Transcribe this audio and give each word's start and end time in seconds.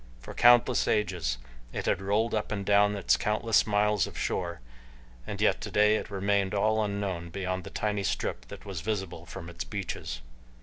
For 0.19 0.33
countless 0.33 0.87
ages 0.87 1.37
it 1.71 1.85
had 1.85 2.01
rolled 2.01 2.33
up 2.33 2.51
and 2.51 2.65
down 2.65 2.95
its 2.95 3.15
countless 3.15 3.67
miles 3.67 4.07
of 4.07 4.17
shore, 4.17 4.59
and 5.27 5.39
yet 5.39 5.61
today 5.61 5.95
it 5.95 6.09
remained 6.09 6.55
all 6.55 6.83
unknown 6.83 7.29
beyond 7.29 7.65
the 7.65 7.69
tiny 7.69 8.01
strip 8.01 8.47
that 8.47 8.65
was 8.65 8.81
visible 8.81 9.27
from 9.27 9.47
its 9.47 9.63
beaches. 9.63 10.21